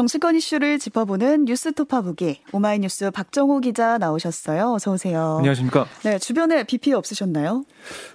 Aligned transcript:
정치권 0.00 0.36
이슈를 0.36 0.78
짚어보는 0.78 1.46
뉴스 1.46 1.72
토파보기 1.72 2.42
오마이뉴스 2.52 3.10
박정호 3.12 3.60
기자 3.60 3.96
나오셨어요. 3.96 4.74
어서 4.74 4.92
오세요. 4.92 5.36
안녕하십니까? 5.38 5.86
네, 6.04 6.18
주변에 6.18 6.64
비 6.64 6.76
피해 6.76 6.94
없으셨나요? 6.94 7.64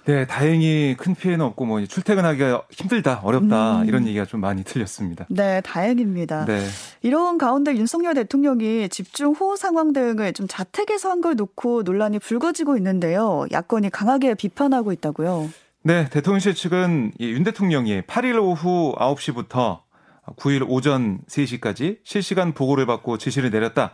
네, 0.04 0.24
다행히 0.28 0.94
큰 0.96 1.16
피해는 1.16 1.44
없고 1.44 1.64
뭐 1.64 1.84
출퇴근하기가 1.84 2.66
힘들다, 2.70 3.22
어렵다 3.24 3.80
음. 3.80 3.88
이런 3.88 4.06
얘기가 4.06 4.26
좀 4.26 4.38
많이 4.40 4.62
들렸습니다. 4.62 5.26
네, 5.28 5.60
다행입니다. 5.62 6.44
네. 6.44 6.64
이런 7.02 7.36
가운데 7.36 7.74
윤석열 7.74 8.14
대통령이 8.14 8.88
집중 8.88 9.32
호우 9.32 9.56
상황 9.56 9.92
대응을 9.92 10.34
좀 10.34 10.46
자택에서 10.46 11.10
한 11.10 11.20
걸 11.20 11.34
놓고 11.34 11.82
논란이 11.82 12.20
불거지고 12.20 12.76
있는데요. 12.76 13.46
야권이 13.50 13.90
강하게 13.90 14.34
비판하고 14.34 14.92
있다고요. 14.92 15.50
네, 15.82 16.08
대통령실 16.10 16.54
측은 16.54 17.10
윤 17.18 17.42
대통령이 17.42 18.02
8일 18.02 18.40
오후 18.40 18.94
9시부터 18.96 19.80
9일 20.26 20.64
오전 20.68 21.20
3시까지 21.28 21.98
실시간 22.04 22.52
보고를 22.52 22.86
받고 22.86 23.18
지시를 23.18 23.50
내렸다. 23.50 23.92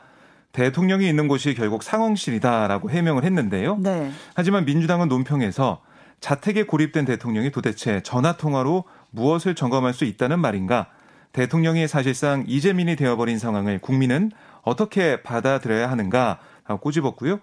대통령이 0.53 1.09
있는 1.09 1.29
곳이 1.29 1.55
결국 1.55 1.83
상황실이다라고 1.83 2.91
해명을 2.91 3.25
했는데요. 3.25 3.79
네. 3.79 4.11
하지만 4.35 4.65
민주당은 4.65 5.09
논평에서 5.09 5.83
자택에 6.21 6.65
고립된 6.65 7.05
대통령이 7.05 7.51
도대체 7.51 8.03
전화 8.03 8.37
통화로 8.37 8.85
무엇을 9.11 9.55
점검할 9.55 9.95
수 9.95 10.05
있다는 10.05 10.41
말인가? 10.41 10.89
대통령이 11.33 11.87
사실상 11.87 12.45
이재민이 12.47 12.97
되어버린 12.97 13.39
상황을 13.39 13.79
국민은 13.79 14.33
어떻게 14.63 15.23
받아들여야 15.23 15.91
하는가? 15.91 16.39
하고 16.65 16.81
꼬집었고요. 16.81 17.41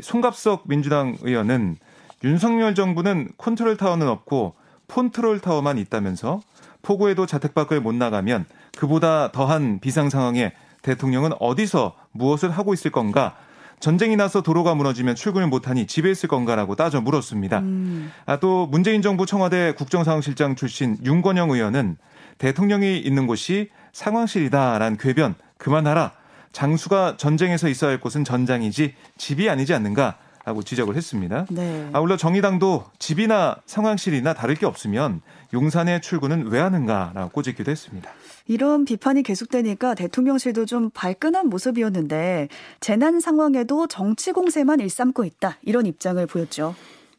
송갑석 0.00 0.64
민주당 0.66 1.16
의원은 1.22 1.76
윤석열 2.22 2.74
정부는 2.74 3.32
컨트롤 3.36 3.76
타워는 3.76 4.08
없고 4.08 4.54
폰트롤 4.88 5.40
타워만 5.40 5.78
있다면서 5.78 6.40
폭우에도 6.84 7.26
자택 7.26 7.54
밖을 7.54 7.80
못 7.80 7.94
나가면 7.94 8.44
그보다 8.78 9.32
더한 9.32 9.80
비상 9.80 10.08
상황에 10.10 10.52
대통령은 10.82 11.32
어디서 11.40 11.94
무엇을 12.12 12.50
하고 12.50 12.72
있을 12.74 12.92
건가? 12.92 13.34
전쟁이 13.80 14.16
나서 14.16 14.40
도로가 14.40 14.74
무너지면 14.74 15.14
출근을 15.14 15.48
못하니 15.48 15.86
집에 15.86 16.10
있을 16.10 16.28
건가라고 16.28 16.76
따져 16.76 17.00
물었습니다. 17.00 17.58
음. 17.58 18.12
아, 18.24 18.38
또 18.38 18.66
문재인 18.66 19.02
정부 19.02 19.26
청와대 19.26 19.74
국정상황실장 19.76 20.54
출신 20.54 20.96
윤건영 21.04 21.50
의원은 21.50 21.96
대통령이 22.38 22.98
있는 22.98 23.26
곳이 23.26 23.70
상황실이다라는 23.92 24.96
궤변 24.98 25.34
그만하라. 25.58 26.12
장수가 26.52 27.16
전쟁에서 27.16 27.68
있어야 27.68 27.90
할 27.90 28.00
곳은 28.00 28.24
전장이지 28.24 28.94
집이 29.18 29.50
아니지 29.50 29.74
않는가? 29.74 30.16
라고 30.44 30.62
지적을 30.62 30.94
했습니다. 30.94 31.46
네. 31.50 31.88
아울러 31.92 32.16
정의당도 32.16 32.84
집이나 32.98 33.56
상황실이나 33.64 34.34
다를 34.34 34.54
게 34.54 34.66
없으면 34.66 35.22
용산의 35.54 36.02
출근은 36.02 36.48
왜 36.48 36.60
하는가라고 36.60 37.30
꼬집기도 37.30 37.70
했습니다. 37.70 38.10
이런 38.46 38.84
비판이 38.84 39.22
계속되니까 39.22 39.94
대통령실도 39.94 40.66
좀 40.66 40.90
발끈한 40.90 41.48
모습이었는데 41.48 42.48
재난 42.80 43.20
상황에도 43.20 43.86
정치 43.86 44.32
공세만 44.32 44.80
일삼고 44.80 45.24
있다 45.24 45.56
이런 45.62 45.86
입장을 45.86 46.24
보였죠. 46.26 46.74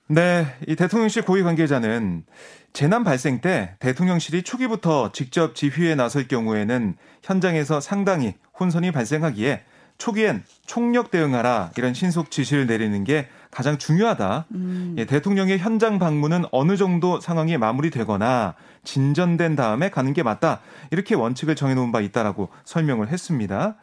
네, 0.08 0.46
이 0.68 0.76
대통령실 0.76 1.24
고위 1.24 1.42
관계자는 1.42 2.26
재난 2.74 3.04
발생 3.04 3.42
때 3.42 3.76
대통령실이 3.80 4.44
초기부터 4.44 5.12
직접 5.14 5.56
지휘에 5.56 5.96
나설 5.96 6.28
경우에는 6.28 6.96
현장에서 7.24 7.82
상당히 7.82 8.36
혼선이 8.60 8.92
발생하기에 8.92 9.64
초기엔 9.98 10.44
총력 10.66 11.12
대응하라 11.12 11.72
이런 11.78 11.94
신속 11.94 12.32
지시를 12.32 12.68
내리는 12.68 13.04
게 13.04 13.28
가장 13.52 13.78
중요하다. 13.78 14.46
음. 14.52 14.96
예, 14.98 15.06
대통령의 15.06 15.60
현장 15.60 15.98
방문은 15.98 16.44
어느 16.52 16.76
정도 16.76 17.22
상황이 17.22 17.58
마무리되거나 17.58 18.56
진전된 18.84 19.56
다음에 19.56 19.90
가는 19.90 20.12
게 20.14 20.24
맞다. 20.24 20.60
이렇게 20.92 21.16
원칙을 21.16 21.56
정해놓은 21.56 21.94
바 21.94 22.02
있다라고 22.02 22.50
설명을 22.66 23.08
했습니다. 23.08 23.76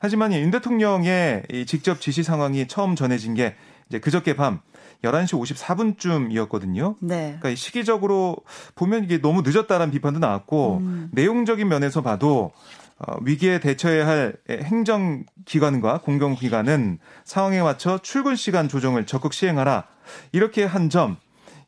하지만 0.00 0.32
윤 0.32 0.50
대통령의 0.50 1.44
이 1.52 1.66
직접 1.66 2.00
지시 2.00 2.24
상황이 2.24 2.66
처음 2.66 2.96
전해진 2.96 3.34
게 3.34 3.54
이제 3.88 4.00
그저께 4.00 4.34
밤 4.34 4.60
11시 5.04 5.40
54분쯤이었거든요. 5.40 6.96
네. 7.00 7.36
그러니까 7.38 7.54
시기적으로 7.54 8.36
보면 8.74 9.04
이게 9.04 9.20
너무 9.20 9.42
늦었다라는 9.42 9.92
비판도 9.92 10.18
나왔고 10.18 10.78
음. 10.78 11.08
내용적인 11.12 11.68
면에서 11.68 12.02
봐도 12.02 12.52
어, 12.54 12.81
위기에 13.22 13.60
대처해야 13.60 14.06
할 14.06 14.34
행정기관과 14.48 15.98
공공기관은 15.98 16.98
상황에 17.24 17.62
맞춰 17.62 17.98
출근 18.02 18.36
시간 18.36 18.68
조정을 18.68 19.06
적극 19.06 19.32
시행하라. 19.32 19.84
이렇게 20.32 20.64
한 20.64 20.90
점, 20.90 21.16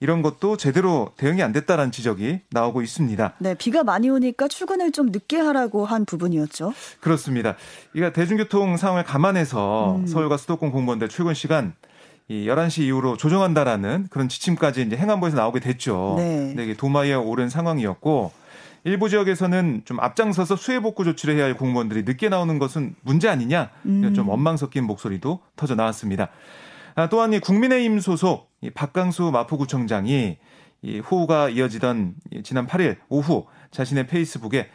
이런 0.01 0.23
것도 0.23 0.57
제대로 0.57 1.13
대응이 1.17 1.43
안 1.43 1.53
됐다라는 1.53 1.91
지적이 1.91 2.41
나오고 2.51 2.83
있습니다. 2.83 3.35
네, 3.39 3.55
비가 3.55 3.85
많이 3.85 4.11
오니까 4.11 4.49
출근을 4.49 4.93
좀 4.93 5.07
늦게 5.07 5.39
하라고 5.39 5.87
한 5.87 6.05
부분이었죠. 6.05 6.75
그렇습니다. 7.01 7.57
이가 7.95 8.13
대중교통 8.13 8.77
상황을 8.77 9.05
감안해서 9.05 9.97
음. 9.97 10.07
서울과 10.07 10.37
수도권 10.37 10.73
공무원들 10.73 11.09
출근 11.09 11.35
시간 11.35 11.75
이 12.29 12.47
11시 12.47 12.83
이후로 12.83 13.17
조정한다라는 13.17 14.09
그런 14.11 14.29
지침까지 14.29 14.83
이제 14.83 14.97
행안부에서 14.97 15.37
나오게 15.37 15.61
됐죠. 15.61 16.15
네. 16.19 16.49
근데 16.49 16.65
이게 16.65 16.75
도마에 16.75 17.15
오른 17.15 17.49
상황이었고 17.49 18.33
일부 18.85 19.09
지역에서는 19.09 19.83
좀 19.87 19.99
앞장서서 19.99 20.57
수해 20.57 20.81
복구 20.81 21.05
조치를 21.05 21.37
해야 21.37 21.45
할 21.45 21.57
공무원들이 21.57 22.03
늦게 22.03 22.29
나오는 22.29 22.59
것은 22.59 22.95
문제 23.01 23.29
아니냐 23.29 23.71
음. 23.87 24.13
좀 24.15 24.29
원망 24.29 24.59
섞인 24.59 24.85
목소리도 24.85 25.41
터져 25.57 25.75
나왔습니다. 25.75 26.29
아, 26.95 27.09
또한 27.09 27.33
이 27.33 27.41
국민의힘 27.41 27.99
소속 28.01 28.53
이 28.61 28.71
박강수 28.71 29.31
마포구청장이 29.31 30.37
이 30.83 30.99
호우가 31.01 31.49
이어지던 31.49 32.15
지난 32.43 32.67
8일 32.67 32.99
오후 33.09 33.47
자신의 33.71 34.07
페이스북에 34.07 34.69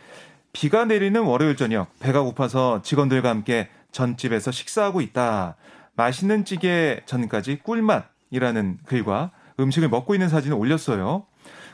비가 0.54 0.86
내리는 0.86 1.22
월요일 1.22 1.56
저녁 1.56 1.88
배가 2.00 2.24
고파서 2.24 2.82
직원들과 2.82 3.30
함께 3.30 3.70
전집에서 3.92 4.52
식사하고 4.52 5.02
있다. 5.02 5.56
맛있는 5.96 6.46
찌개 6.46 7.02
전까지 7.06 7.60
꿀맛이라는 7.60 8.80
글과 8.86 9.32
음식을 9.60 9.90
먹고 9.90 10.16
있는 10.16 10.30
사진을 10.30 10.58
올렸어요. 10.58 11.26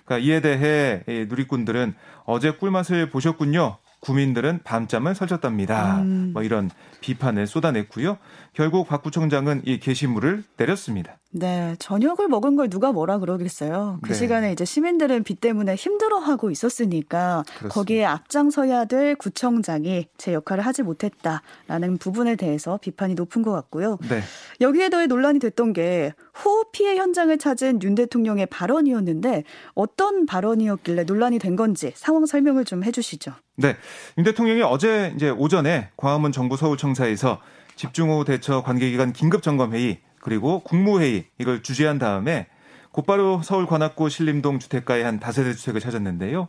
그러니까 0.06 0.26
이에 0.26 0.40
대해 0.40 1.04
누리꾼들은 1.08 1.96
어제 2.26 2.52
꿀맛을 2.52 3.10
보셨군요. 3.10 3.78
구민들은 4.00 4.60
밤잠을 4.64 5.16
설쳤답니다. 5.16 6.02
음. 6.02 6.32
뭐 6.34 6.44
이런 6.44 6.70
비판을 7.02 7.48
쏟아냈고요. 7.48 8.20
결국 8.54 8.88
박 8.88 9.02
부총장은 9.02 9.64
이 9.66 9.80
게시물을 9.80 10.44
내렸습니다. 10.58 11.18
네, 11.38 11.76
저녁을 11.80 12.30
먹은 12.30 12.56
걸 12.56 12.70
누가 12.70 12.94
뭐라 12.94 13.20
그러겠어요. 13.20 14.00
그 14.02 14.10
네. 14.10 14.14
시간에 14.14 14.52
이제 14.54 14.64
시민들은 14.64 15.24
비 15.24 15.36
때문에 15.36 15.76
힘들어하고 15.76 16.50
있었으니까 16.50 17.44
그렇습니다. 17.46 17.74
거기에 17.74 18.06
앞장서야 18.06 18.86
될 18.86 19.16
구청장이 19.16 20.08
제 20.18 20.34
역할을 20.34 20.66
하지 20.66 20.82
못했다라는 20.82 21.98
부분에 22.00 22.38
대해서 22.38 22.80
비판이 22.82 23.16
높은 23.16 23.42
것 23.42 23.52
같고요. 23.52 23.98
네. 24.10 24.22
여기에 24.62 24.88
더해 24.88 25.08
논란이 25.08 25.40
됐던 25.40 25.74
게 25.74 26.14
호우 26.42 26.64
피해 26.72 26.96
현장을 26.96 27.38
찾은 27.38 27.84
윤 27.84 27.96
대통령의 27.96 28.46
발언이었는데 28.46 29.44
어떤 29.74 30.26
발언이었길래 30.26 31.04
논란이 31.04 31.40
된 31.40 31.58
건지 31.58 31.92
상황 31.96 32.26
설명을 32.26 32.64
좀 32.64 32.86
해주시죠. 32.86 33.34
네, 33.58 33.76
윤 34.18 34.24
대통령이 34.24 34.62
어제 34.62 35.12
이제 35.18 35.30
오전에 35.30 35.90
광화문 35.98 36.32
정부 36.32 36.56
서울청사에서 36.56 37.42
집중호우 37.76 38.24
대처 38.24 38.64
관계기관 38.64 39.12
긴급 39.12 39.44
점검 39.44 39.74
회의 39.74 40.00
그리고 40.26 40.62
국무회의 40.62 41.28
이걸 41.38 41.62
주재한 41.62 42.00
다음에 42.00 42.48
곧바로 42.92 43.44
서울 43.44 43.68
관악구 43.68 44.10
신림동 44.10 44.58
주택가의 44.58 45.04
한 45.04 45.20
다세대 45.20 45.54
주택을 45.54 45.80
찾았는데요. 45.80 46.48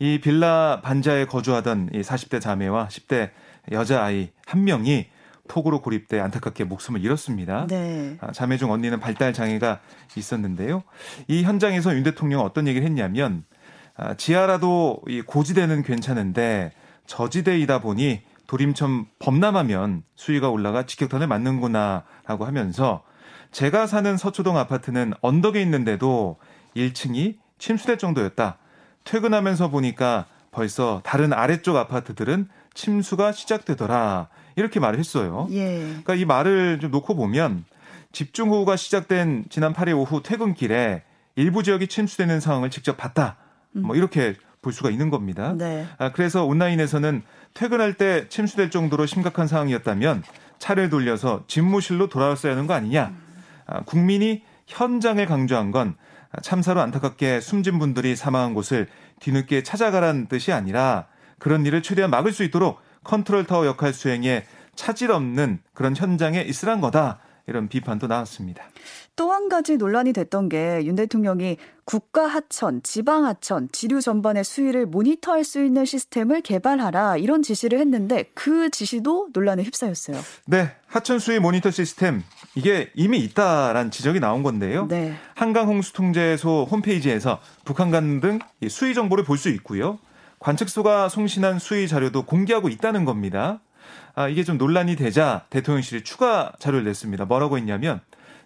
이 0.00 0.18
빌라 0.20 0.80
반자에 0.82 1.26
거주하던 1.26 1.90
이 1.92 2.00
40대 2.00 2.40
자매와 2.40 2.88
10대 2.88 3.30
여자아이 3.70 4.30
한 4.44 4.64
명이 4.64 5.06
폭우로 5.46 5.80
고립돼 5.80 6.18
안타깝게 6.18 6.64
목숨을 6.64 7.04
잃었습니다. 7.04 7.68
네. 7.68 8.16
아, 8.20 8.32
자매 8.32 8.56
중 8.56 8.72
언니는 8.72 8.98
발달 8.98 9.32
장애가 9.32 9.78
있었는데요. 10.16 10.82
이 11.28 11.44
현장에서 11.44 11.94
윤 11.94 12.02
대통령은 12.02 12.44
어떤 12.44 12.66
얘기를 12.66 12.84
했냐면 12.84 13.44
아, 13.96 14.14
지하라도 14.14 15.00
이 15.06 15.22
고지대는 15.22 15.84
괜찮은데 15.84 16.72
저지대이다 17.06 17.80
보니 17.80 18.22
도림천 18.46 19.06
범람하면 19.18 20.02
수위가 20.16 20.50
올라가 20.50 20.84
직격탄을 20.84 21.26
맞는구나라고 21.26 22.44
하면서 22.44 23.02
제가 23.50 23.86
사는 23.86 24.16
서초동 24.16 24.58
아파트는 24.58 25.12
언덕에 25.20 25.62
있는데도 25.62 26.38
1층이 26.76 27.36
침수될 27.58 27.98
정도였다. 27.98 28.58
퇴근하면서 29.04 29.70
보니까 29.70 30.26
벌써 30.50 31.00
다른 31.04 31.32
아래쪽 31.32 31.76
아파트들은 31.76 32.48
침수가 32.74 33.32
시작되더라. 33.32 34.28
이렇게 34.56 34.80
말을 34.80 34.98
했어요. 34.98 35.46
예. 35.50 35.78
그러니까 35.78 36.14
이 36.14 36.24
말을 36.24 36.80
좀 36.80 36.90
놓고 36.90 37.14
보면 37.14 37.64
집중호우가 38.12 38.76
시작된 38.76 39.46
지난 39.50 39.72
8일 39.72 39.96
오후 39.98 40.22
퇴근길에 40.22 41.02
일부 41.36 41.62
지역이 41.62 41.88
침수되는 41.88 42.40
상황을 42.40 42.70
직접 42.70 42.96
봤다. 42.96 43.36
뭐 43.72 43.96
이렇게 43.96 44.34
볼 44.64 44.72
수가 44.72 44.90
있는 44.90 45.10
겁니다. 45.10 45.54
네. 45.56 45.86
아, 45.98 46.10
그래서 46.10 46.44
온라인에서는 46.44 47.22
퇴근할 47.52 47.94
때 47.94 48.28
침수될 48.28 48.70
정도로 48.70 49.06
심각한 49.06 49.46
상황이었다면 49.46 50.24
차를 50.58 50.90
돌려서 50.90 51.44
집무실로 51.46 52.08
돌아왔어야 52.08 52.52
하는 52.52 52.66
거 52.66 52.74
아니냐. 52.74 53.14
아, 53.66 53.82
국민이 53.82 54.42
현장을 54.66 55.24
강조한 55.26 55.70
건 55.70 55.94
참사로 56.42 56.80
안타깝게 56.80 57.40
숨진 57.40 57.78
분들이 57.78 58.16
사망한 58.16 58.54
곳을 58.54 58.88
뒤늦게 59.20 59.62
찾아가라는 59.62 60.26
뜻이 60.26 60.52
아니라 60.52 61.06
그런 61.38 61.64
일을 61.66 61.82
최대한 61.82 62.10
막을 62.10 62.32
수 62.32 62.42
있도록 62.42 62.80
컨트롤 63.04 63.44
타워 63.44 63.66
역할 63.66 63.92
수행에 63.92 64.44
차질 64.74 65.12
없는 65.12 65.60
그런 65.74 65.94
현장에 65.94 66.40
있으란 66.40 66.80
거다. 66.80 67.18
이런 67.46 67.68
비판도 67.68 68.06
나왔습니다. 68.06 68.64
또 69.16 69.30
한 69.32 69.48
가지 69.48 69.76
논란이 69.76 70.12
됐던 70.12 70.48
게 70.48 70.80
윤 70.84 70.96
대통령이 70.96 71.56
국가 71.84 72.26
하천, 72.26 72.82
지방 72.82 73.26
하천, 73.26 73.68
지류 73.70 74.00
전반의 74.00 74.42
수위를 74.44 74.86
모니터할 74.86 75.44
수 75.44 75.62
있는 75.62 75.84
시스템을 75.84 76.40
개발하라 76.40 77.18
이런 77.18 77.42
지시를 77.42 77.78
했는데 77.80 78.30
그 78.34 78.70
지시도 78.70 79.28
논란에 79.34 79.62
휩싸였어요. 79.62 80.16
네, 80.46 80.70
하천 80.86 81.18
수위 81.18 81.38
모니터 81.38 81.70
시스템 81.70 82.22
이게 82.54 82.90
이미 82.94 83.18
있다란 83.18 83.90
지적이 83.90 84.20
나온 84.20 84.42
건데요. 84.42 84.86
네. 84.88 85.14
한강 85.34 85.68
홍수 85.68 85.92
통제소 85.92 86.66
홈페이지에서 86.70 87.40
북한간 87.64 88.20
등 88.20 88.38
수위 88.68 88.94
정보를 88.94 89.24
볼 89.24 89.36
수 89.36 89.48
있고요. 89.50 89.98
관측소가 90.38 91.08
송신한 91.08 91.58
수위 91.58 91.88
자료도 91.88 92.22
공개하고 92.24 92.68
있다는 92.68 93.04
겁니다. 93.04 93.60
아, 94.14 94.28
이게 94.28 94.44
좀 94.44 94.58
논란이 94.58 94.96
되자 94.96 95.46
대통령실이 95.50 96.04
추가 96.04 96.52
자료를 96.58 96.84
냈습니다. 96.84 97.24
뭐라고 97.24 97.58
했냐면 97.58 98.00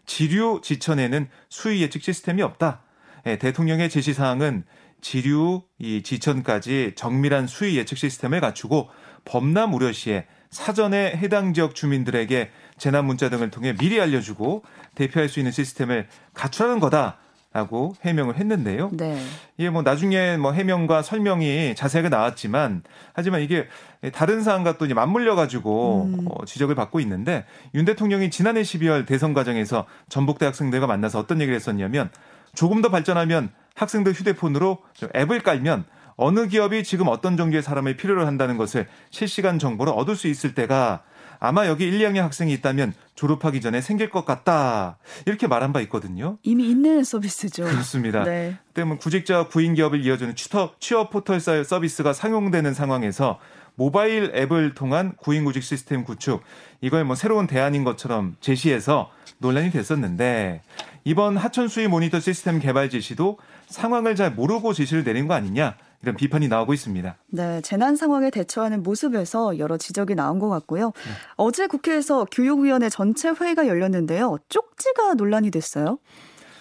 지류 0.07 0.61
지천에는 0.63 1.29
수위 1.49 1.83
예측 1.83 2.03
시스템이 2.03 2.43
없다. 2.43 2.83
예, 3.27 3.37
대통령의 3.37 3.91
제시 3.91 4.15
사항은 4.15 4.65
지류 5.01 5.63
이 5.79 6.03
지천까지 6.03 6.95
정밀한 6.97 7.47
수위 7.47 7.77
예측 7.77 7.99
시스템을 7.99 8.41
갖추고 8.41 8.89
범람 9.25 9.75
우려 9.75 9.93
시에 9.93 10.27
사전에 10.51 11.13
해당 11.17 11.53
지역 11.53 11.75
주민들에게 11.75 12.51
재난 12.79 13.05
문자 13.05 13.29
등을 13.29 13.51
통해 13.51 13.75
미리 13.75 14.01
알려주고 14.01 14.65
대피할 14.95 15.29
수 15.29 15.41
있는 15.41 15.53
시스템을 15.53 16.09
갖추라는 16.35 16.81
거다. 16.81 17.19
라고 17.51 17.95
해명을 18.03 18.37
했는데요. 18.37 18.91
네. 18.93 19.19
이게 19.57 19.71
뭐 19.71 19.81
나중에 19.81 20.37
뭐 20.37 20.53
해명과 20.53 21.01
설명이 21.01 21.75
자세하게 21.77 22.11
나왔지만 22.11 22.83
하지만 23.15 23.41
이게 23.41 23.67
다른 24.13 24.43
사안과 24.43 24.77
또 24.77 24.85
이제 24.85 24.93
맞물려 24.93 25.35
가지고 25.35 26.11
음. 26.13 26.27
어, 26.29 26.45
지적을 26.45 26.75
받고 26.75 27.01
있는데 27.01 27.47
윤 27.75 27.87
대통령이 27.87 28.31
지난해 28.31 28.61
12월 28.61 29.07
대선 29.07 29.33
과정에서 29.33 29.87
전북대 30.11 30.45
학생들과 30.45 30.87
만나서 30.87 31.19
어떤 31.19 31.41
얘기를 31.41 31.57
했었냐면 31.57 32.11
조금 32.55 32.83
더 32.83 32.91
발전하면 32.91 33.51
학생들 33.77 34.13
휴대폰으로 34.13 34.79
앱을 35.17 35.41
깔면 35.41 35.85
어느 36.17 36.49
기업이 36.49 36.85
지금 36.85 37.09
어떤 37.09 37.39
종류의 37.39 37.63
사람을 37.63 37.97
필요로 37.97 38.27
한다는 38.27 38.59
것을 38.59 38.89
실시간 39.11 39.59
정보를 39.59 39.93
얻을 39.95 40.17
수 40.17 40.29
있을 40.29 40.55
때가 40.55 41.03
아마 41.41 41.67
여기 41.67 41.85
1, 41.85 41.99
2학년 41.99 42.23
학생이 42.23 42.53
있다면 42.55 42.95
졸업하기 43.15 43.61
전에 43.61 43.81
생길 43.81 44.11
것 44.11 44.25
같다. 44.25 44.99
이렇게 45.27 45.47
말한 45.47 45.73
바 45.73 45.81
있거든요. 45.83 46.39
이미 46.43 46.69
있는 46.71 47.05
서비스죠. 47.05 47.65
그렇습니다. 47.65 48.25
네. 48.25 48.57
때문에 48.75 48.99
구직자 48.99 49.49
구인 49.49 49.75
기업을 49.75 50.05
이어주는 50.05 50.35
취업, 50.37 50.81
취업 50.81 51.11
포털 51.11 51.41
서비스가 51.41 52.13
상용되는 52.13 52.75
상황에서 52.75 53.39
모바일 53.79 54.33
앱을 54.35 54.75
통한 54.75 55.15
구인구직 55.17 55.63
시스템 55.63 56.03
구축 56.03 56.43
이걸 56.81 57.05
뭐 57.05 57.15
새로운 57.15 57.47
대안인 57.47 57.85
것처럼 57.85 58.37
제시해서 58.41 59.11
논란이 59.39 59.71
됐었는데 59.71 60.63
이번 61.05 61.37
하천 61.37 61.69
수위 61.69 61.87
모니터 61.87 62.19
시스템 62.19 62.59
개발 62.59 62.91
지시도 62.91 63.39
상황을 63.69 64.17
잘 64.17 64.33
모르고 64.33 64.73
지시를 64.73 65.05
내린 65.05 65.29
거 65.29 65.35
아니냐 65.35 65.77
이런 66.03 66.17
비판이 66.17 66.49
나오고 66.49 66.75
있습니다. 66.75 67.17
네, 67.29 67.61
재난 67.63 67.97
상황에 67.97 68.31
대처하는 68.31 68.83
모습에서 68.83 69.59
여러 69.59 69.77
지적이 69.77 70.15
나온 70.15 70.39
것 70.39 70.49
같고요. 70.49 70.87
네. 70.87 71.11
어제 71.37 71.67
국회에서 71.67 72.27
교육위원회 72.31 72.89
전체 72.89 73.31
회의가 73.31 73.67
열렸는데요. 73.67 74.39
쪽지가 74.49 75.15
논란이 75.15 75.51
됐어요. 75.51 75.99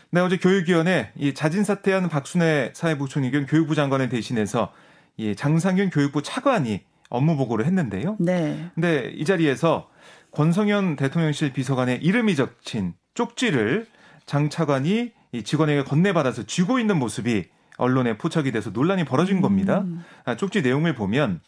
네, 0.10 0.22
어제 0.22 0.38
교육위원회 0.38 1.12
이 1.16 1.34
자진 1.34 1.64
사퇴한 1.64 2.10
박순애 2.10 2.72
사회부 2.74 3.08
총리 3.08 3.30
겸 3.30 3.46
교육부 3.46 3.76
장관을 3.76 4.10
대신해서 4.10 4.72
이 5.18 5.36
장상균 5.36 5.90
교육부 5.90 6.24
차관이 6.24 6.82
업무 7.10 7.38
보고를 7.38 7.66
했는데요. 7.66 8.18
네. 8.20 8.70
근데 8.74 9.12
이 9.16 9.24
자리에서 9.24 9.90
권성현 10.32 10.96
대통령실 10.96 11.54
비서관의 11.54 12.04
이름이 12.04 12.36
적힌 12.36 12.94
쪽지를 13.14 13.88
장 14.26 14.50
차관이 14.50 15.12
이 15.32 15.44
직원에게 15.44 15.84
건네받아서 15.84 16.46
쥐고 16.46 16.80
있는 16.80 16.98
모습이 16.98 17.46
언론에 17.78 18.18
포착이 18.18 18.52
돼서 18.52 18.72
논란이 18.72 19.06
벌어진 19.06 19.42
겁니다. 19.42 19.80
음. 19.82 20.04
아, 20.26 20.36
쪽지 20.36 20.62
내용을 20.62 20.96
보면 20.96 21.40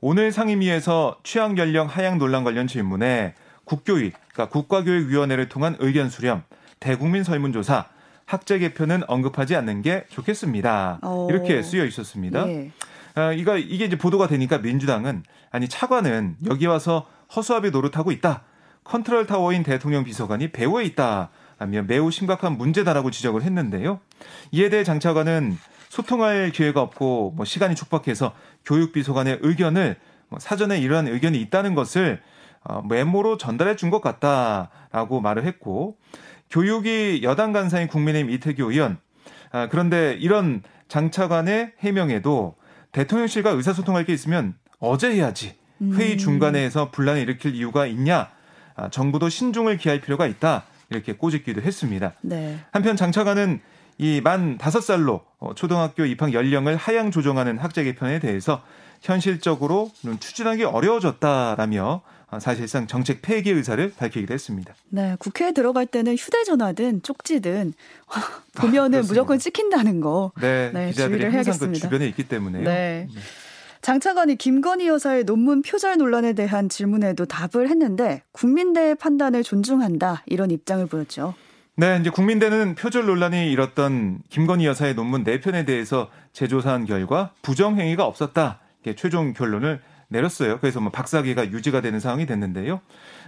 오늘 0.00 0.30
상임위에서 0.30 1.18
취향 1.24 1.58
연령 1.58 1.86
하향 1.86 2.18
논란 2.18 2.44
관련 2.44 2.66
질문에 2.66 3.34
국교위, 3.64 4.12
그러니까 4.32 4.48
국가교육위원회를 4.48 5.48
통한 5.48 5.76
의견 5.80 6.08
수렴, 6.08 6.42
대국민 6.80 7.24
설문조사, 7.24 7.86
학제 8.24 8.58
개편은 8.58 9.02
언급하지 9.08 9.56
않는 9.56 9.82
게 9.82 10.04
좋겠습니다. 10.10 11.00
오. 11.02 11.28
이렇게 11.30 11.62
쓰여 11.62 11.84
있었습니다. 11.86 12.48
예. 12.48 12.70
아, 13.14 13.32
이거 13.32 13.56
이게 13.56 13.86
이제 13.86 13.96
보도가 13.96 14.28
되니까 14.28 14.58
민주당은 14.58 15.24
아니 15.50 15.68
차관은 15.68 16.36
여기 16.46 16.66
와서 16.66 17.06
허수아비 17.34 17.70
노릇하고 17.70 18.12
있다. 18.12 18.42
컨트롤 18.84 19.26
타워인 19.26 19.62
대통령 19.62 20.04
비서관이 20.04 20.52
배후에 20.52 20.84
있다. 20.84 21.30
라며 21.58 21.82
매우 21.82 22.10
심각한 22.10 22.56
문제다라고 22.56 23.10
지적을 23.10 23.42
했는데요. 23.42 24.00
이에 24.52 24.68
대해 24.68 24.84
장 24.84 25.00
차관은 25.00 25.58
소통할 26.02 26.52
기회가 26.52 26.80
없고 26.80 27.32
뭐 27.34 27.44
시간이 27.44 27.74
촉박해서 27.74 28.32
교육비서관의 28.64 29.40
의견을 29.42 29.96
뭐 30.28 30.38
사전에 30.38 30.78
이러한 30.78 31.08
의견이 31.08 31.40
있다는 31.40 31.74
것을 31.74 32.20
어, 32.62 32.82
메모로 32.82 33.36
전달해 33.36 33.74
준 33.74 33.90
것 33.90 34.00
같다라고 34.00 35.20
말을 35.20 35.44
했고 35.44 35.96
교육위 36.50 37.22
여당 37.24 37.52
간사인 37.52 37.88
국민의힘 37.88 38.30
이태규 38.30 38.70
의원 38.70 38.98
아, 39.50 39.68
그런데 39.68 40.16
이런 40.20 40.62
장차관의 40.88 41.72
해명에도 41.80 42.54
대통령실과 42.92 43.50
의사소통할 43.50 44.04
게 44.04 44.12
있으면 44.12 44.54
어제 44.78 45.10
해야지 45.12 45.56
회의 45.94 46.12
음. 46.12 46.18
중간에 46.18 46.62
해서 46.64 46.90
분란을 46.92 47.22
일으킬 47.22 47.54
이유가 47.56 47.86
있냐 47.86 48.28
아, 48.76 48.88
정부도 48.88 49.28
신중을 49.28 49.78
기할 49.78 50.00
필요가 50.00 50.26
있다 50.28 50.64
이렇게 50.90 51.14
꼬집기도 51.14 51.60
했습니다. 51.62 52.12
네. 52.22 52.58
한편 52.70 52.94
장차관은 52.96 53.60
이 53.98 54.20
만 54.22 54.58
다섯 54.58 54.80
살로 54.80 55.14
어, 55.14 55.27
초등학교 55.54 56.04
입학 56.04 56.32
연령을 56.32 56.76
하향 56.76 57.10
조정하는 57.10 57.58
학제 57.58 57.84
개편에 57.84 58.18
대해서 58.18 58.62
현실적으로 59.00 59.90
추진하기 60.20 60.64
어려워졌다라며 60.64 62.02
어, 62.30 62.38
사실상 62.40 62.86
정책 62.86 63.22
폐기 63.22 63.50
의사를 63.50 63.92
밝히기도 63.96 64.34
했습니다. 64.34 64.74
네, 64.90 65.16
국회에 65.18 65.52
들어갈 65.52 65.86
때는 65.86 66.14
휴대전화든 66.14 67.02
쪽지든 67.02 67.72
보면은 68.56 68.98
아, 68.98 69.02
무조건 69.02 69.38
찍힌다는 69.38 70.00
거. 70.00 70.32
네, 70.38 70.70
네 70.74 70.90
기자들이 70.90 71.22
항상 71.22 71.30
그 71.30 71.36
해야겠습니다. 71.36 71.72
그 71.72 71.80
주변에 71.80 72.06
있기 72.08 72.28
때문에요. 72.28 72.64
네. 72.64 73.08
네. 73.10 73.20
장 73.80 74.00
차관이 74.00 74.36
김건희 74.36 74.88
여사의 74.88 75.24
논문 75.24 75.62
표절 75.62 75.96
논란에 75.96 76.34
대한 76.34 76.68
질문에도 76.68 77.24
답을 77.24 77.70
했는데 77.70 78.22
국민대의 78.32 78.96
판단을 78.96 79.42
존중한다 79.42 80.24
이런 80.26 80.50
입장을 80.50 80.84
보였죠. 80.86 81.34
네, 81.80 81.96
이제 82.00 82.10
국민대는 82.10 82.74
표절 82.74 83.06
논란이 83.06 83.52
일었던 83.52 84.22
김건희 84.30 84.66
여사의 84.66 84.96
논문 84.96 85.22
4편에 85.22 85.64
대해서 85.64 86.10
재조사한 86.32 86.86
결과 86.86 87.30
부정행위가 87.42 88.04
없었다. 88.04 88.58
이렇게 88.82 88.96
최종 89.00 89.32
결론을 89.32 89.80
내렸어요. 90.08 90.58
그래서 90.58 90.80
뭐 90.80 90.90
박사기가 90.90 91.52
유지가 91.52 91.80
되는 91.80 92.00
상황이 92.00 92.26
됐는데요. 92.26 92.80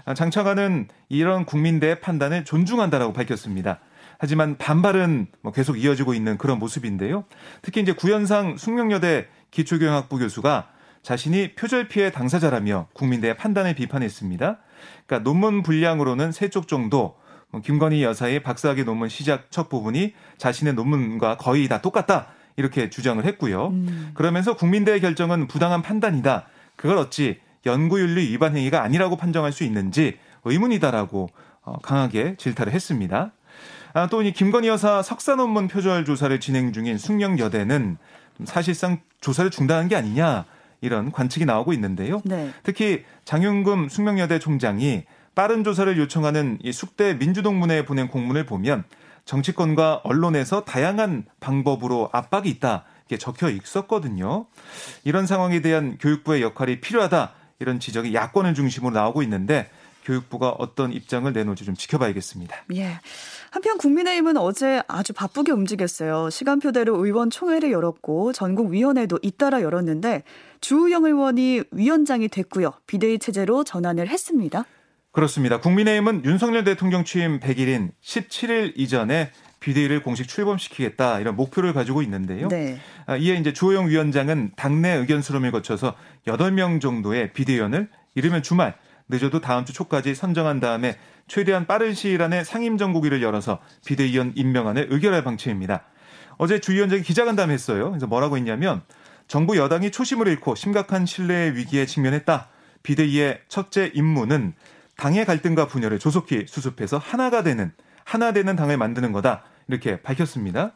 아, 0.04 0.14
장차관은 0.14 0.88
이런 1.08 1.44
국민대의 1.44 2.00
판단을 2.00 2.44
존중한다라고 2.44 3.12
밝혔습니다. 3.12 3.78
하지만 4.18 4.58
반발은 4.58 5.28
뭐 5.42 5.52
계속 5.52 5.78
이어지고 5.78 6.12
있는 6.14 6.36
그런 6.36 6.58
모습인데요. 6.58 7.26
특히 7.62 7.80
이제 7.80 7.92
구현상 7.92 8.56
숙명여대 8.56 9.28
기초교양학부 9.52 10.18
교수가 10.18 10.68
자신이 11.04 11.54
표절 11.54 11.86
피해 11.86 12.10
당사자라며 12.10 12.88
국민대의 12.94 13.36
판단을 13.36 13.76
비판했습니다. 13.76 14.58
그러니까 15.06 15.22
논문 15.22 15.62
분량으로는 15.62 16.32
세 16.32 16.48
쪽 16.48 16.66
정도 16.66 16.98
뭐 16.98 17.19
김건희 17.64 18.02
여사의 18.02 18.42
박사학위 18.42 18.84
논문 18.84 19.08
시작 19.08 19.50
첫 19.50 19.68
부분이 19.68 20.14
자신의 20.38 20.74
논문과 20.74 21.36
거의 21.36 21.66
다 21.68 21.80
똑같다 21.80 22.28
이렇게 22.56 22.90
주장을 22.90 23.24
했고요. 23.24 23.68
음. 23.68 24.10
그러면서 24.14 24.56
국민대의 24.56 25.00
결정은 25.00 25.48
부당한 25.48 25.82
판단이다. 25.82 26.46
그걸 26.76 26.98
어찌 26.98 27.40
연구윤리 27.66 28.30
위반 28.30 28.56
행위가 28.56 28.82
아니라고 28.82 29.16
판정할 29.16 29.52
수 29.52 29.64
있는지 29.64 30.18
의문이다라고 30.44 31.28
어, 31.62 31.78
강하게 31.82 32.36
질타를 32.36 32.72
했습니다. 32.72 33.32
아, 33.92 34.06
또 34.06 34.22
이 34.22 34.32
김건희 34.32 34.68
여사 34.68 35.02
석사 35.02 35.34
논문 35.34 35.66
표절 35.68 36.04
조사를 36.04 36.38
진행 36.40 36.72
중인 36.72 36.96
숙명여대는 36.96 37.98
사실상 38.44 39.00
조사를 39.20 39.50
중단한 39.50 39.88
게 39.88 39.96
아니냐 39.96 40.44
이런 40.80 41.12
관측이 41.12 41.44
나오고 41.44 41.72
있는데요. 41.74 42.22
네. 42.24 42.50
특히 42.62 43.04
장윤금 43.24 43.88
숙명여대 43.88 44.38
총장이 44.38 45.04
빠른 45.34 45.64
조사를 45.64 45.96
요청하는 45.98 46.58
이 46.62 46.72
숙대 46.72 47.14
민주동문회에 47.14 47.84
보낸 47.84 48.08
공문을 48.08 48.46
보면 48.46 48.84
정치권과 49.24 50.02
언론에서 50.04 50.64
다양한 50.64 51.24
방법으로 51.40 52.10
압박이 52.12 52.48
있다. 52.50 52.84
이게 53.06 53.18
적혀 53.18 53.48
있었거든요. 53.48 54.46
이런 55.04 55.26
상황에 55.26 55.60
대한 55.60 55.98
교육부의 55.98 56.42
역할이 56.42 56.80
필요하다. 56.80 57.32
이런 57.58 57.78
지적이 57.80 58.14
야권을 58.14 58.54
중심으로 58.54 58.94
나오고 58.94 59.22
있는데 59.22 59.68
교육부가 60.04 60.50
어떤 60.50 60.92
입장을 60.92 61.30
내놓을지 61.30 61.64
좀 61.64 61.74
지켜봐야겠습니다. 61.74 62.56
예. 62.74 62.98
한편 63.50 63.78
국민의힘은 63.78 64.36
어제 64.36 64.82
아주 64.88 65.12
바쁘게 65.12 65.52
움직였어요. 65.52 66.30
시간표대로 66.30 67.04
의원 67.04 67.30
총회를 67.30 67.70
열었고 67.70 68.32
전국 68.32 68.70
위원회도 68.70 69.18
잇따라 69.22 69.60
열었는데 69.60 70.22
주우영 70.60 71.04
의원이 71.04 71.64
위원장이 71.70 72.28
됐고요. 72.28 72.72
비대위 72.86 73.18
체제로 73.18 73.62
전환을 73.64 74.08
했습니다. 74.08 74.64
그렇습니다. 75.12 75.58
국민의힘은 75.58 76.24
윤석열 76.24 76.64
대통령 76.64 77.04
취임 77.04 77.40
100일인 77.40 77.90
17일 78.02 78.74
이전에 78.76 79.30
비대위를 79.58 80.02
공식 80.02 80.28
출범시키겠다 80.28 81.20
이런 81.20 81.36
목표를 81.36 81.72
가지고 81.72 82.02
있는데요. 82.02 82.48
네. 82.48 82.78
아, 83.06 83.16
이에 83.16 83.34
이제 83.34 83.52
주호영 83.52 83.88
위원장은 83.88 84.52
당내 84.56 84.90
의견 84.92 85.20
수렴을 85.20 85.50
거쳐서 85.50 85.94
8명 86.26 86.80
정도의 86.80 87.32
비대위원을 87.32 87.88
이르면 88.14 88.42
주말 88.42 88.74
늦어도 89.08 89.40
다음 89.40 89.64
주 89.64 89.72
초까지 89.72 90.14
선정한 90.14 90.60
다음에 90.60 90.96
최대한 91.26 91.66
빠른 91.66 91.94
시일 91.94 92.22
안에 92.22 92.44
상임정국위를 92.44 93.22
열어서 93.22 93.58
비대위원 93.84 94.32
임명안을 94.36 94.88
의결할 94.90 95.24
방침입니다. 95.24 95.84
어제 96.38 96.60
주 96.60 96.72
위원장이 96.72 97.02
기자간담 97.02 97.50
했어요. 97.50 97.90
그래서 97.90 98.06
뭐라고 98.06 98.36
했냐면 98.36 98.82
정부 99.28 99.56
여당이 99.56 99.90
초심을 99.90 100.26
잃고 100.28 100.54
심각한 100.54 101.04
신뢰의 101.04 101.56
위기에 101.56 101.86
직면했다. 101.86 102.48
비대위의 102.82 103.40
첫째 103.48 103.90
임무는 103.94 104.54
당의 105.00 105.24
갈등과 105.24 105.66
분열을 105.66 105.98
조속히 105.98 106.44
수습해서 106.46 106.98
하나가 106.98 107.42
되는 107.42 107.72
하나 108.04 108.32
되는 108.32 108.54
당을 108.54 108.76
만드는 108.76 109.12
거다. 109.12 109.44
이렇게 109.66 110.02
밝혔습니다. 110.02 110.72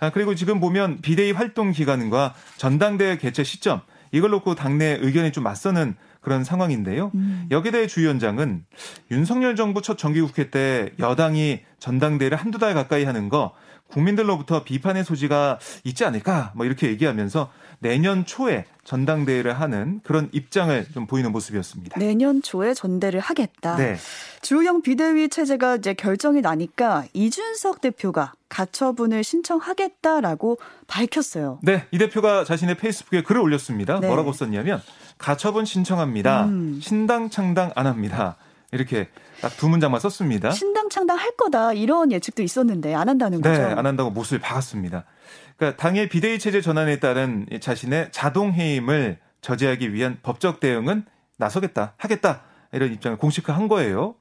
아, 0.00 0.10
그리고 0.10 0.34
지금 0.34 0.58
보면 0.58 1.00
비대위 1.00 1.30
활동 1.30 1.70
기간과 1.70 2.34
전당대회 2.56 3.18
개최 3.18 3.44
시점 3.44 3.80
이걸 4.10 4.30
놓고 4.30 4.56
당내 4.56 4.98
의견이 5.00 5.30
좀 5.30 5.44
맞서는 5.44 5.94
그런 6.20 6.42
상황인데요. 6.42 7.12
음. 7.14 7.46
여기에 7.52 7.70
대해 7.70 7.86
주 7.86 8.00
위원장은 8.00 8.64
윤석열 9.12 9.54
정부 9.54 9.80
첫 9.80 9.96
정기국회 9.96 10.50
때 10.50 10.90
여당이 10.98 11.60
전당대회를 11.78 12.36
한두 12.36 12.58
달 12.58 12.74
가까이 12.74 13.04
하는 13.04 13.28
거 13.28 13.54
국민들로부터 13.88 14.64
비판의 14.64 15.04
소지가 15.04 15.58
있지 15.84 16.04
않을까 16.04 16.52
뭐 16.54 16.66
이렇게 16.66 16.88
얘기하면서 16.88 17.50
내년 17.80 18.26
초에 18.26 18.64
전당대회를 18.84 19.52
하는 19.60 20.00
그런 20.02 20.28
입장을 20.32 20.86
좀 20.92 21.06
보이는 21.06 21.30
모습이었습니다. 21.30 21.98
내년 22.00 22.42
초에 22.42 22.74
전대를 22.74 23.20
하겠다. 23.20 23.76
네. 23.76 23.96
주호영 24.42 24.82
비대위 24.82 25.28
체제가 25.28 25.76
이제 25.76 25.94
결정이 25.94 26.40
나니까 26.40 27.04
이준석 27.12 27.80
대표가 27.80 28.32
가처분을 28.48 29.22
신청하겠다라고 29.22 30.58
밝혔어요. 30.86 31.58
네, 31.62 31.86
이 31.90 31.98
대표가 31.98 32.44
자신의 32.44 32.76
페이스북에 32.76 33.22
글을 33.22 33.40
올렸습니다. 33.40 34.00
네. 34.00 34.06
뭐라고 34.06 34.32
썼냐면 34.32 34.82
가처분 35.18 35.64
신청합니다. 35.64 36.46
음. 36.46 36.80
신당 36.82 37.30
창당 37.30 37.72
안 37.74 37.86
합니다. 37.86 38.36
이렇게 38.72 39.08
딱 39.40 39.56
두 39.56 39.68
문장만 39.68 40.00
썼습니다. 40.00 40.50
신당 40.50 40.88
창당 40.88 41.16
할 41.16 41.34
거다 41.36 41.72
이런 41.72 42.12
예측도 42.12 42.42
있었는데 42.42 42.94
안 42.94 43.08
한다는 43.08 43.40
네, 43.40 43.48
거죠. 43.50 43.62
네, 43.62 43.74
안 43.74 43.86
한다고 43.86 44.10
못을 44.10 44.38
박았습니다. 44.38 45.04
그러니까 45.56 45.80
당의 45.80 46.08
비대위 46.08 46.38
체제 46.38 46.60
전환에 46.60 46.98
따른 47.00 47.46
자신의 47.60 48.08
자동 48.12 48.52
해임을 48.52 49.18
저지하기 49.40 49.92
위한 49.92 50.18
법적 50.22 50.60
대응은 50.60 51.04
나서겠다, 51.38 51.94
하겠다 51.96 52.42
이런 52.72 52.92
입장을 52.92 53.16
공식화한 53.18 53.68
거예요. 53.68 54.16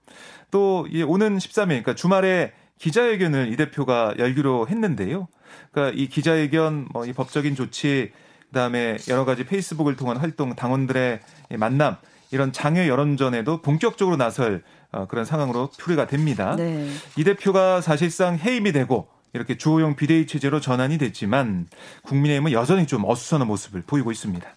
또 0.51 0.87
오는 1.07 1.37
13일, 1.37 1.67
그러니까 1.67 1.95
주말에 1.95 2.53
기자회견을 2.79 3.51
이 3.51 3.57
대표가 3.57 4.13
열기로 4.17 4.67
했는데요. 4.69 5.27
그러니까 5.71 5.99
이 5.99 6.07
기자회견, 6.07 6.89
뭐 6.93 7.05
이 7.05 7.13
법적인 7.13 7.55
조치, 7.55 8.11
그다음에 8.49 8.97
여러 9.09 9.25
가지 9.25 9.43
페이스북을 9.45 9.95
통한 9.97 10.17
활동, 10.17 10.55
당원들의 10.55 11.19
만남 11.57 11.97
이런 12.31 12.51
장외 12.51 12.87
여론전에도 12.87 13.61
본격적으로 13.61 14.17
나설 14.17 14.63
어, 14.91 15.05
그런 15.07 15.25
상황으로 15.25 15.69
풀이가 15.77 16.07
됩니다. 16.07 16.55
네. 16.55 16.89
이 17.17 17.23
대표가 17.23 17.81
사실상 17.81 18.37
해임이 18.37 18.71
되고 18.71 19.07
이렇게 19.33 19.57
주호영 19.57 19.95
비대위 19.95 20.25
체제로 20.27 20.59
전환이 20.59 20.97
됐지만 20.97 21.67
국민의힘은 22.03 22.51
여전히 22.51 22.87
좀 22.87 23.03
어수선한 23.05 23.47
모습을 23.47 23.83
보이고 23.85 24.11
있습니다. 24.11 24.47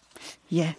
예. 0.55 0.77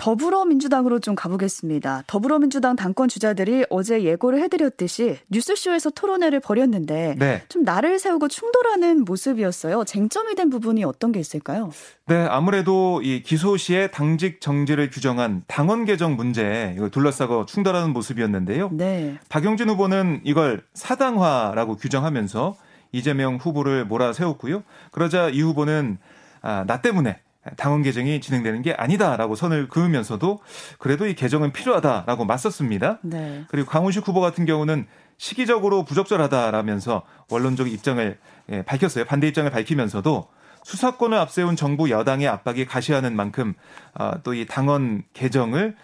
더불어민주당으로 0.00 0.98
좀 0.98 1.14
가보겠습니다. 1.14 2.04
더불어민주당 2.06 2.74
당권 2.74 3.10
주자들이 3.10 3.66
어제 3.68 4.02
예고를 4.02 4.40
해드렸듯이 4.40 5.18
뉴스쇼에서 5.28 5.90
토론회를 5.90 6.40
벌였는데 6.40 7.16
네. 7.18 7.42
좀 7.50 7.64
나를 7.64 7.98
세우고 7.98 8.28
충돌하는 8.28 9.04
모습이었어요. 9.04 9.84
쟁점이 9.84 10.36
된 10.36 10.48
부분이 10.48 10.84
어떤 10.84 11.12
게 11.12 11.20
있을까요? 11.20 11.70
네, 12.06 12.16
아무래도 12.16 13.02
이 13.02 13.22
기소 13.22 13.58
시에 13.58 13.88
당직 13.88 14.40
정지를 14.40 14.88
규정한 14.88 15.44
당원 15.46 15.84
개정 15.84 16.16
문제 16.16 16.72
이걸 16.76 16.88
둘러싸고 16.88 17.44
충돌하는 17.44 17.92
모습이었는데요. 17.92 18.70
네. 18.72 19.18
박용진 19.28 19.68
후보는 19.68 20.22
이걸 20.24 20.62
사당화라고 20.72 21.76
규정하면서 21.76 22.56
이재명 22.92 23.36
후보를 23.36 23.84
몰아세웠고요. 23.84 24.62
그러자 24.92 25.28
이 25.28 25.42
후보는 25.42 25.98
아, 26.40 26.64
나 26.66 26.80
때문에 26.80 27.18
당원 27.56 27.82
개정이 27.82 28.20
진행되는 28.20 28.62
게 28.62 28.72
아니다라고 28.74 29.34
선을 29.34 29.68
그으면서도 29.68 30.40
그래도 30.78 31.06
이 31.06 31.14
개정은 31.14 31.52
필요하다라고 31.52 32.24
맞섰습니다. 32.26 32.98
네. 33.02 33.44
그리고 33.48 33.70
강훈식 33.70 34.06
후보 34.06 34.20
같은 34.20 34.44
경우는 34.44 34.86
시기적으로 35.16 35.84
부적절하다라면서 35.84 37.02
원론적 37.30 37.70
입장을 37.70 38.18
예, 38.52 38.62
밝혔어요. 38.62 39.04
반대 39.04 39.28
입장을 39.28 39.50
밝히면서도 39.50 40.28
수사권을 40.62 41.16
앞세운 41.16 41.56
정부 41.56 41.90
여당의 41.90 42.28
압박이 42.28 42.66
가시하는 42.66 43.16
만큼 43.16 43.54
아, 43.94 44.18
또이 44.22 44.46
당원 44.46 45.02
개정을 45.14 45.76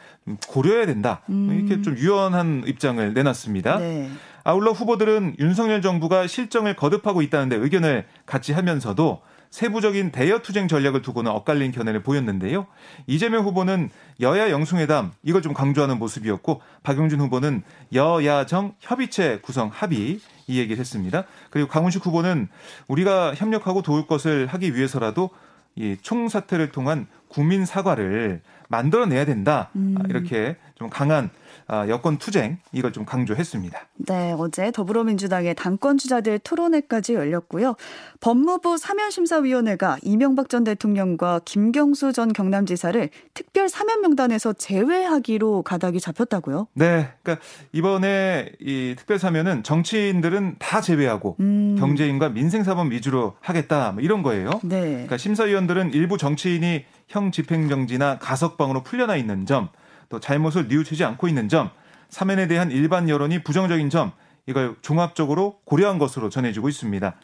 고려해야 0.48 0.86
된다. 0.86 1.22
음. 1.28 1.50
이렇게 1.52 1.82
좀 1.82 1.96
유연한 1.96 2.64
입장을 2.66 3.14
내놨습니다. 3.14 3.78
네. 3.78 4.10
아울러 4.44 4.72
후보들은 4.72 5.36
윤석열 5.38 5.82
정부가 5.82 6.26
실정을 6.26 6.76
거듭하고 6.76 7.22
있다는데 7.22 7.56
의견을 7.56 8.06
같이 8.26 8.52
하면서도 8.52 9.22
세부적인 9.50 10.12
대여 10.12 10.40
투쟁 10.40 10.68
전략을 10.68 11.02
두고는 11.02 11.30
엇갈린 11.30 11.72
견해를 11.72 12.02
보였는데요. 12.02 12.66
이재명 13.06 13.44
후보는 13.44 13.90
여야 14.20 14.50
영수회담 14.50 15.12
이걸 15.22 15.42
좀 15.42 15.52
강조하는 15.54 15.98
모습이었고 15.98 16.60
박용준 16.82 17.20
후보는 17.20 17.62
여야정 17.92 18.74
협의체 18.80 19.40
구성 19.42 19.70
합의 19.72 20.20
이 20.46 20.58
얘기를 20.58 20.78
했습니다. 20.78 21.24
그리고 21.50 21.68
강훈식 21.68 22.04
후보는 22.04 22.48
우리가 22.88 23.34
협력하고 23.34 23.82
도울 23.82 24.06
것을 24.06 24.46
하기 24.46 24.74
위해서라도 24.74 25.30
이 25.74 25.96
총사퇴를 26.00 26.72
통한 26.72 27.06
국민 27.36 27.66
사과를 27.66 28.40
만들어내야 28.68 29.26
된다. 29.26 29.68
음. 29.76 29.94
이렇게 30.08 30.56
좀 30.74 30.88
강한 30.88 31.28
아, 31.68 31.86
여권 31.88 32.16
투쟁 32.16 32.58
이걸 32.72 32.92
좀 32.92 33.04
강조했습니다. 33.04 33.78
네, 34.06 34.34
어제 34.38 34.70
더불어민주당의 34.70 35.54
당권 35.54 35.98
주자들 35.98 36.38
토론회까지 36.38 37.14
열렸고요. 37.14 37.74
법무부 38.20 38.78
사면심사위원회가 38.78 39.98
이명박 40.02 40.48
전 40.48 40.64
대통령과 40.64 41.40
김경수 41.44 42.12
전 42.12 42.32
경남지사를 42.32 43.10
특별 43.34 43.68
사면 43.68 44.00
명단에서 44.00 44.52
제외하기로 44.52 45.62
가닥이 45.62 45.98
잡혔다고요? 46.00 46.68
네, 46.74 47.08
그러니까 47.22 47.44
이번에 47.72 48.52
이 48.60 48.94
특별 48.96 49.18
사면은 49.18 49.62
정치인들은 49.62 50.56
다 50.58 50.80
제외하고 50.80 51.36
음. 51.40 51.76
경제인과 51.78 52.30
민생 52.30 52.62
사범 52.62 52.92
위주로 52.92 53.34
하겠다 53.40 53.92
뭐 53.92 54.02
이런 54.02 54.22
거예요. 54.22 54.50
네. 54.62 54.80
그러니까 54.92 55.16
심사위원들은 55.16 55.92
일부 55.94 56.16
정치인이 56.16 56.84
형 57.08 57.30
집행정지나 57.30 58.18
가석방으로 58.18 58.82
풀려나 58.82 59.16
있는 59.16 59.46
점. 59.46 59.68
또 60.08 60.20
잘못을 60.20 60.68
뉘우치지 60.68 61.04
않고 61.04 61.28
있는 61.28 61.48
점, 61.48 61.70
사면에 62.08 62.46
대한 62.46 62.70
일반 62.70 63.08
여론이 63.08 63.42
부정적인 63.42 63.90
점, 63.90 64.12
이걸 64.46 64.76
종합적으로 64.80 65.58
고려한 65.64 65.98
것으로 65.98 66.30
전해지고 66.30 66.68
있습니다. 66.68 67.14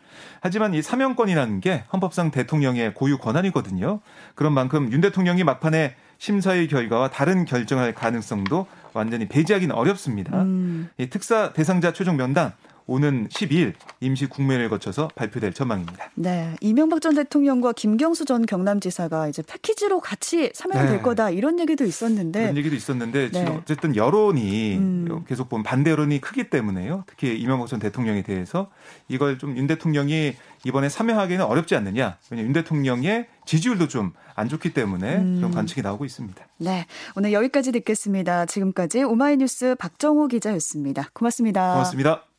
하지만 0.40 0.74
이 0.74 0.82
사면권이라는 0.82 1.60
게 1.60 1.84
헌법상 1.92 2.32
대통령의 2.32 2.94
고유 2.94 3.16
권한이거든요. 3.18 4.00
그런 4.34 4.52
만큼 4.52 4.90
윤 4.92 5.00
대통령이 5.00 5.44
막판에 5.44 5.94
심사의 6.18 6.66
결과와 6.66 7.10
다른 7.10 7.44
결정할 7.44 7.94
가능성도 7.94 8.66
완전히 8.92 9.28
배제하기는 9.28 9.74
어렵습니다. 9.74 10.42
음. 10.42 10.90
이 10.98 11.08
특사 11.08 11.52
대상자 11.52 11.92
최종 11.92 12.16
명단 12.16 12.52
오는 12.86 13.28
12일 13.28 13.74
임시 14.00 14.26
국면을 14.26 14.68
거쳐서 14.68 15.08
발표될 15.14 15.52
전망입니다. 15.52 16.10
네, 16.14 16.54
이명박 16.60 17.00
전 17.00 17.14
대통령과 17.14 17.72
김경수 17.72 18.24
전 18.24 18.44
경남지사가 18.46 19.28
이제 19.28 19.42
패키지로 19.42 20.00
같이 20.00 20.50
사면될 20.54 20.96
네. 20.96 21.02
거다 21.02 21.30
이런 21.30 21.58
얘기도 21.60 21.84
있었는데 21.84 22.40
그런 22.40 22.56
얘기도 22.56 22.74
있었는데 22.74 23.30
네. 23.30 23.38
지금 23.38 23.56
어쨌든 23.58 23.96
여론이 23.96 24.76
음. 24.76 25.24
계속 25.28 25.48
보면 25.48 25.62
반대 25.62 25.90
여론이 25.90 26.20
크기 26.20 26.50
때문에요. 26.50 27.04
특히 27.06 27.38
이명박 27.38 27.68
전 27.68 27.78
대통령에 27.78 28.22
대해서 28.22 28.70
이걸 29.08 29.38
좀 29.38 29.52
윤 29.52 29.66
대통령이 29.66 30.34
이번에 30.64 30.88
사면하기는 30.88 31.44
어렵지 31.44 31.76
않느냐. 31.76 32.16
왜냐 32.30 32.42
윤 32.42 32.52
대통령의 32.52 33.26
지지율도 33.44 33.88
좀 33.88 34.12
안 34.34 34.48
좋기 34.48 34.72
때문에 34.72 35.16
음. 35.16 35.36
그런 35.36 35.50
관측이 35.50 35.82
나오고 35.82 36.04
있습니다. 36.04 36.44
네, 36.58 36.86
오늘 37.16 37.32
여기까지 37.32 37.72
듣겠습니다. 37.72 38.46
지금까지 38.46 39.02
오마이뉴스 39.02 39.76
박정호 39.78 40.28
기자였습니다. 40.28 41.10
고맙습니다. 41.12 41.72
고맙습니다. 41.72 42.31